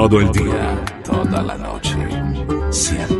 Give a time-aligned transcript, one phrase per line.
[0.00, 1.98] Todo el día, toda la noche.
[2.70, 3.19] Siempre.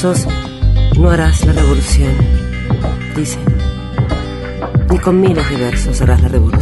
[0.00, 2.14] No harás la revolución,
[3.16, 3.36] dice.
[4.90, 6.57] Ni con miles de versos harás la revolución,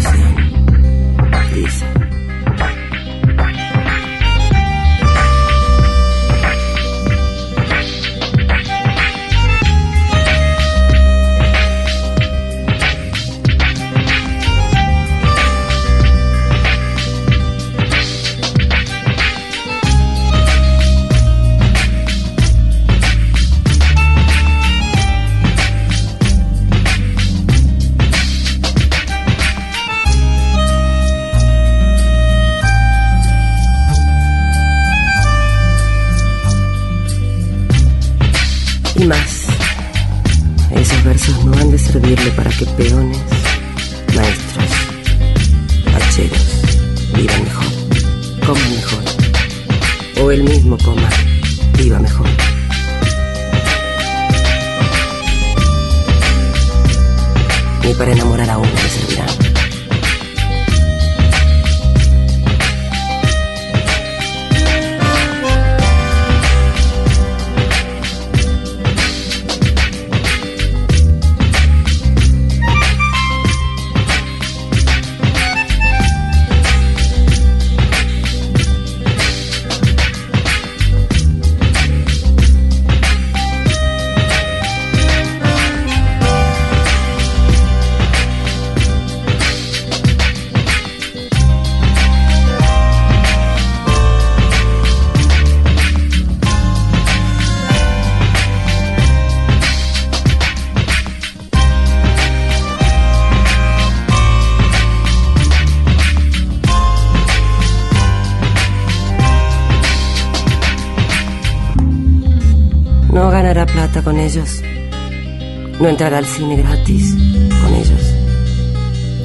[115.78, 117.14] No entrará al cine gratis
[117.61, 118.00] con ellos.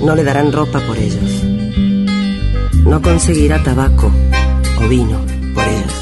[0.02, 1.44] No le darán ropa por ellos.
[2.86, 4.12] No conseguirá tabaco
[4.78, 5.18] o vino
[5.54, 5.94] por ellos.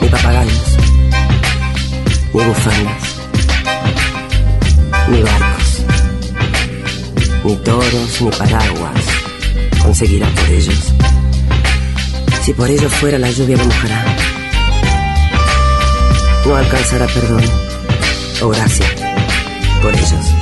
[0.00, 0.76] Ni papagayos,
[2.32, 3.16] ni bufandas,
[5.08, 5.84] ni barcos,
[7.44, 9.04] ni toros, ni paraguas
[9.82, 10.94] conseguirá por ellos.
[12.50, 14.04] Si por ello fuera la lluvia lo mojará.
[16.44, 17.44] No alcanzará perdón
[18.42, 18.86] o gracia
[19.80, 20.39] por ellos.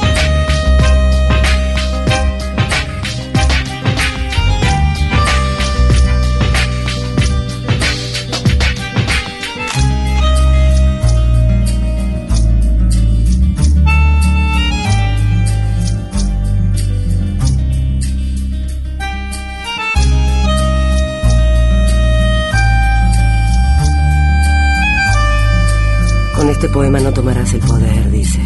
[26.59, 28.41] Este poema no tomarás el poder, dice.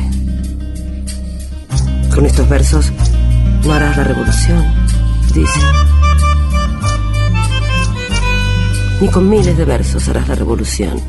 [2.14, 2.92] Con estos versos
[3.64, 4.62] no harás la revolución,
[5.32, 5.60] dice.
[9.00, 11.00] Ni con miles de versos harás la revolución,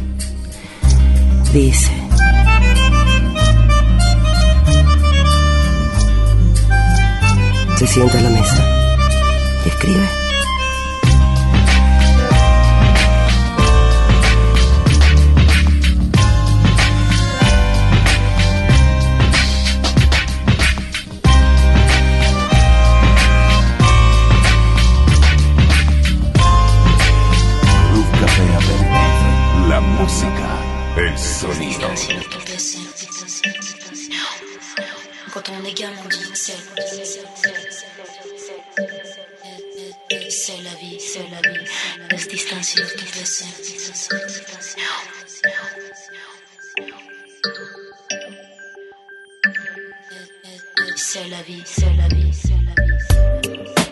[1.51, 1.91] dice.
[7.75, 8.65] Se sienta a la mesa
[9.65, 10.22] y escribe.
[29.97, 30.49] música,
[30.97, 31.13] el.
[35.33, 36.17] Quand on est gamin, on dit
[40.29, 41.65] c'est la vie, c'est la vie.
[42.17, 42.37] Qui
[43.11, 43.45] blessé.
[50.95, 52.81] C'est la vie, c'est la vie, c'est la
[53.51, 53.82] vie.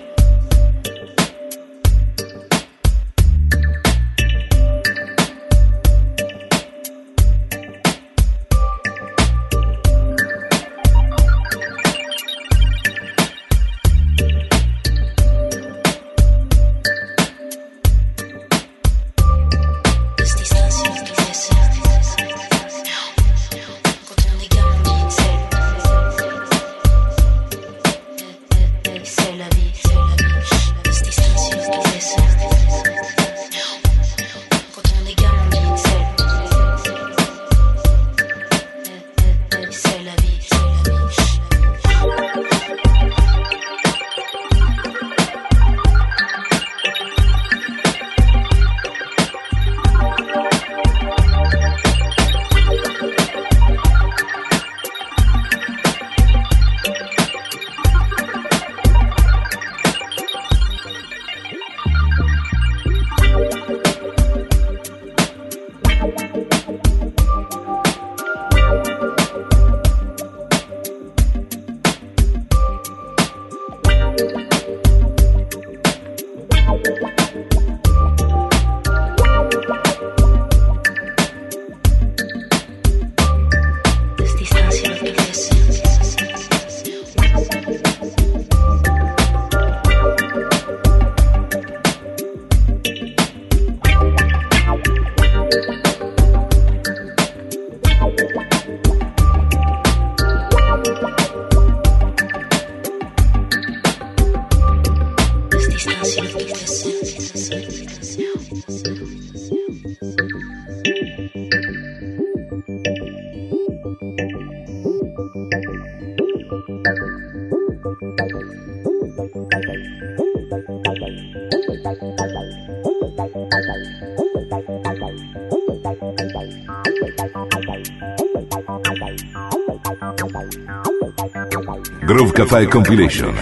[132.52, 133.34] Café Compilation.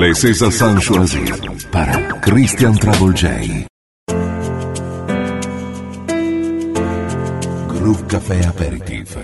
[0.00, 0.80] Les César San
[1.70, 3.66] para Christian Travel J.
[7.68, 9.16] Groove Café Aperitif.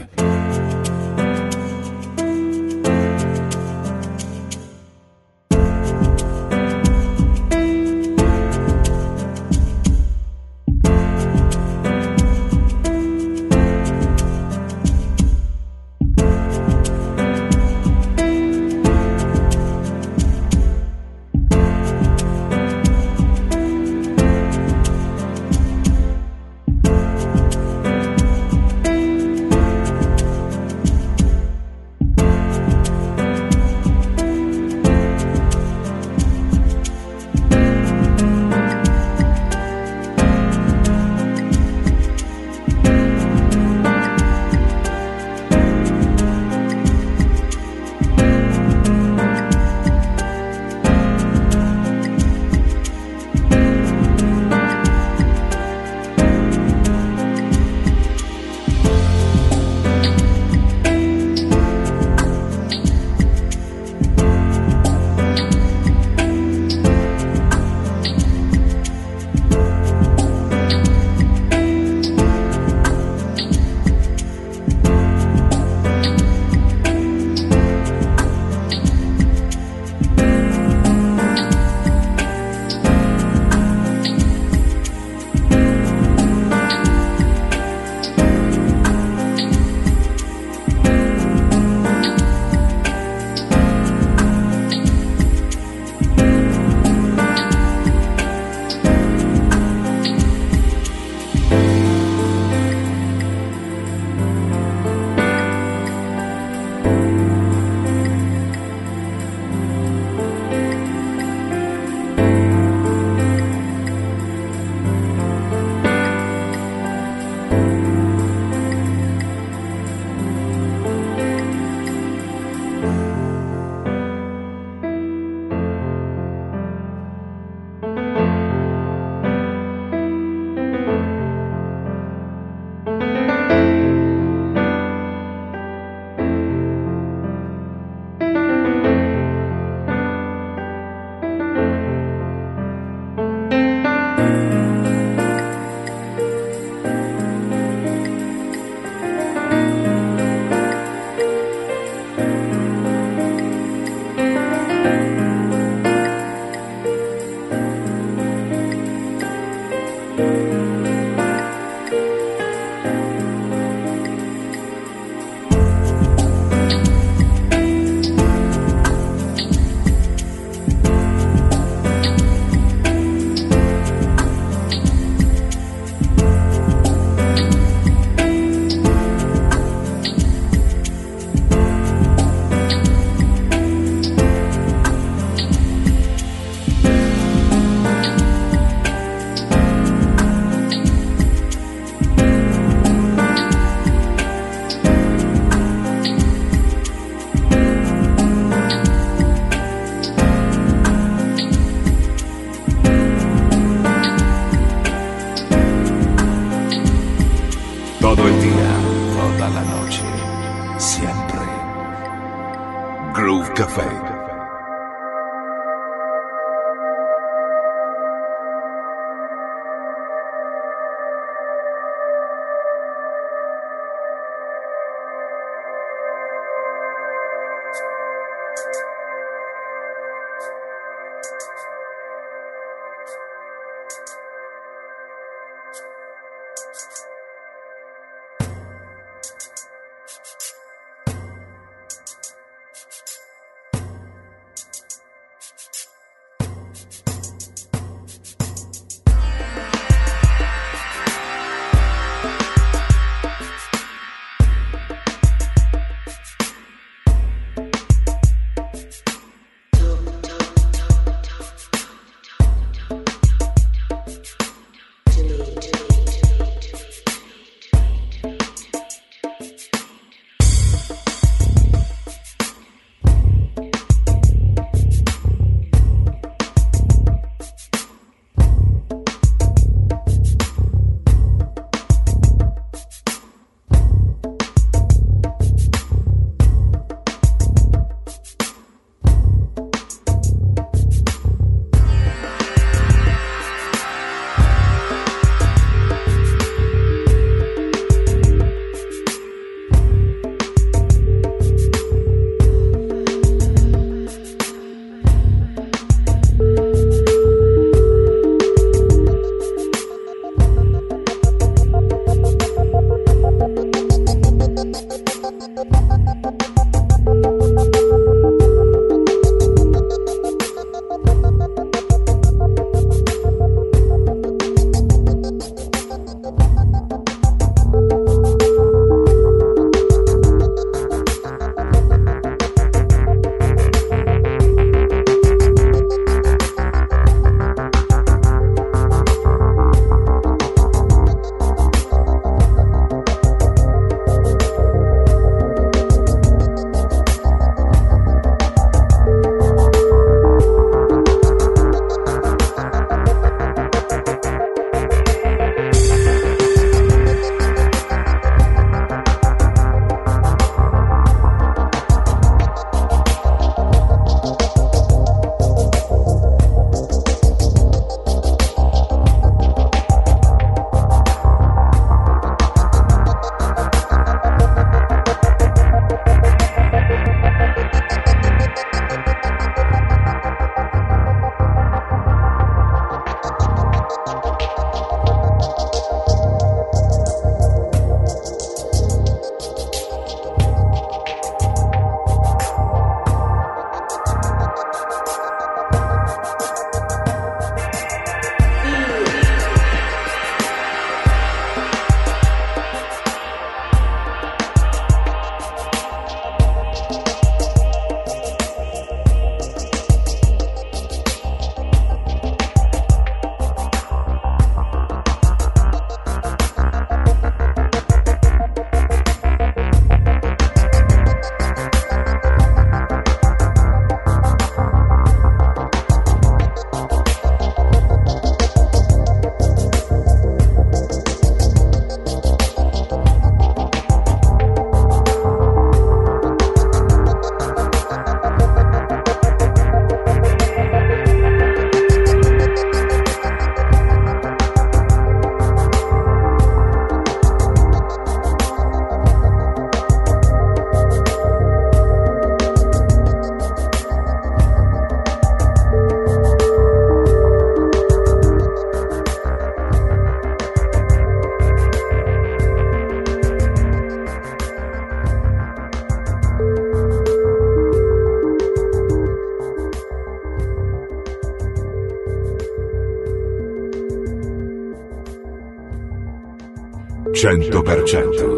[477.73, 478.32] 100%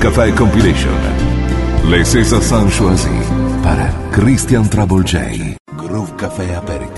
[0.00, 0.90] Café Compilation.
[1.90, 3.08] Les César San Choisi
[3.64, 5.56] para Christian Trouble J.
[5.76, 6.97] Groove Café Aperitif.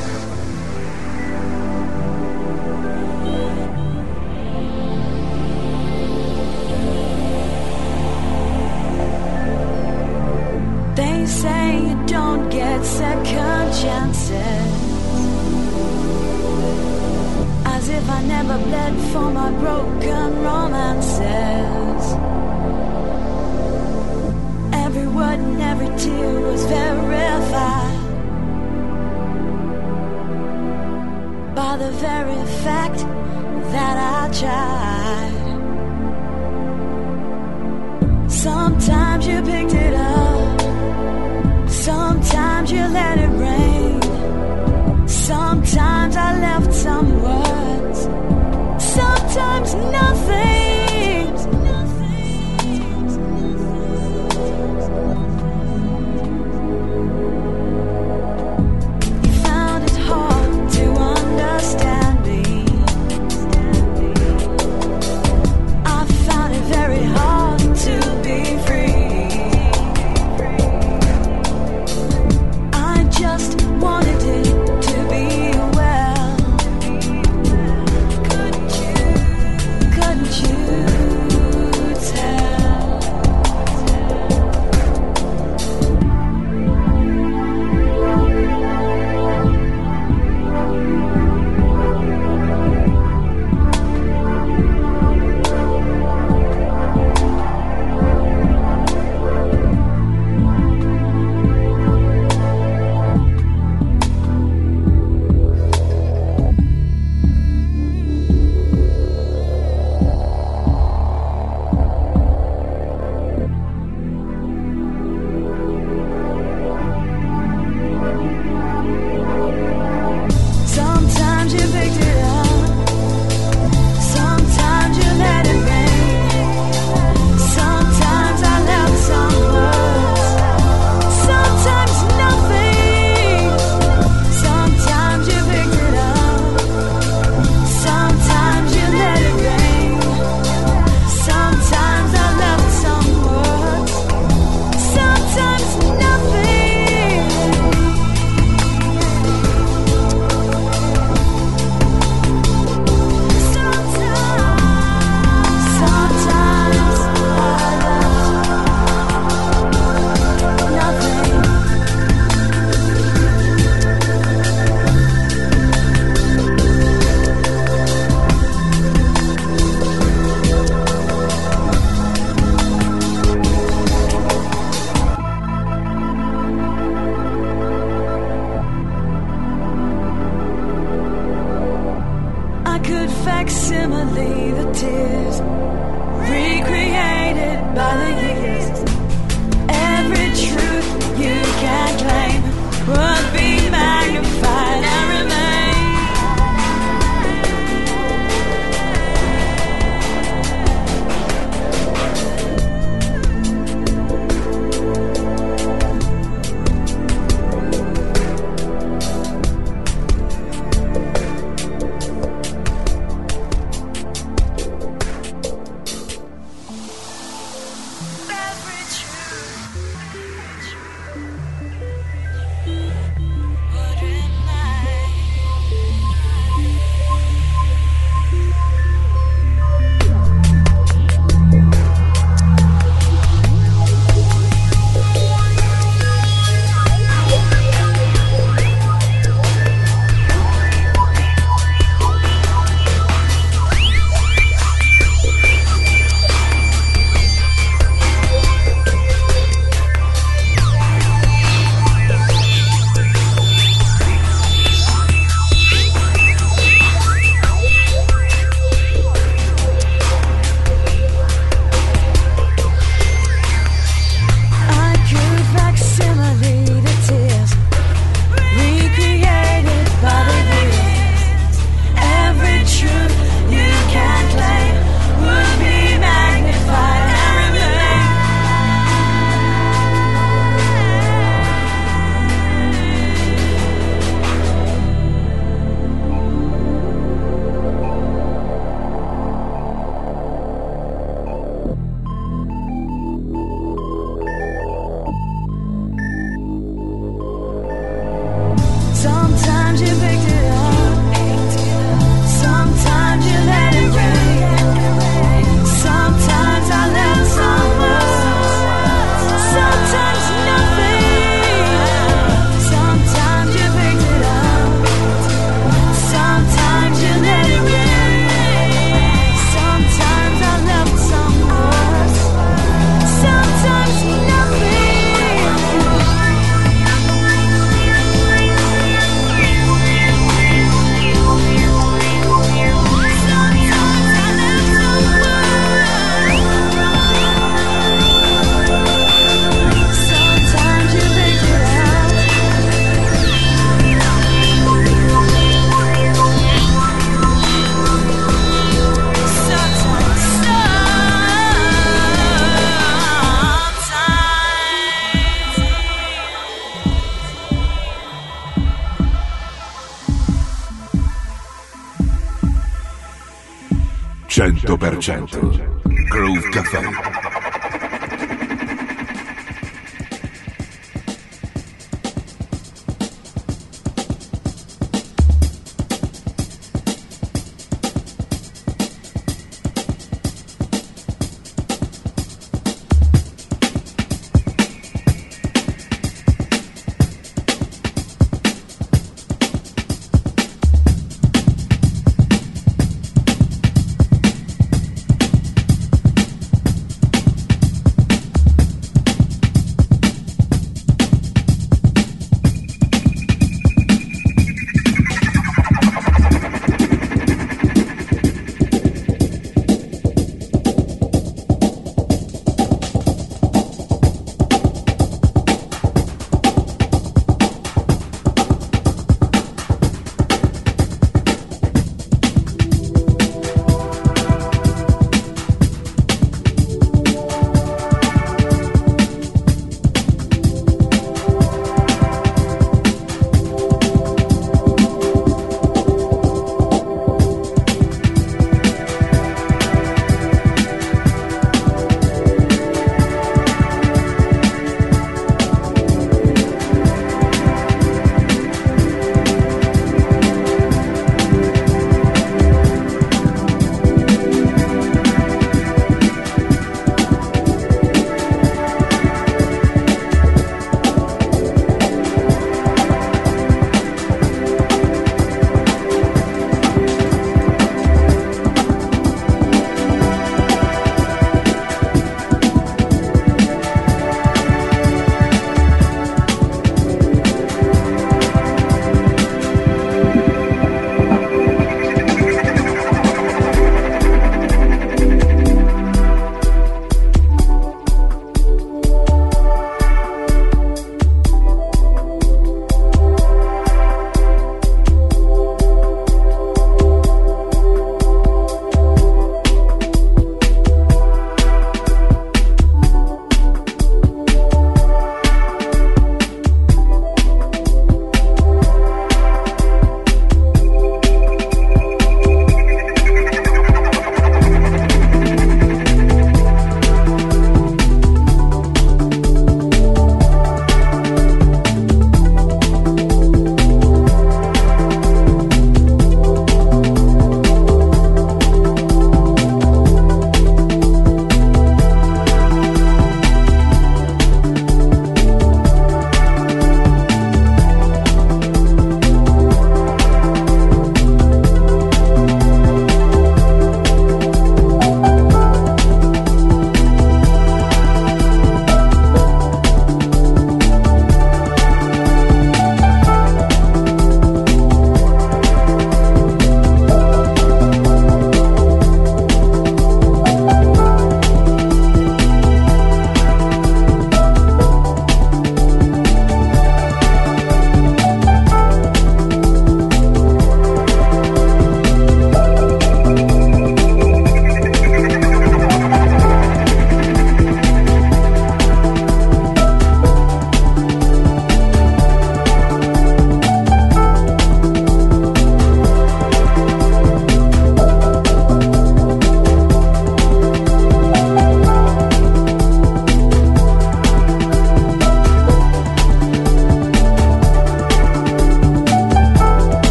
[365.01, 365.50] Novecento.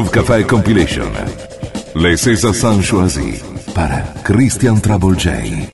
[0.00, 1.12] Groove Café Compilation.
[1.94, 3.42] Les César San Choisi
[3.74, 5.68] para Christian Trouble J.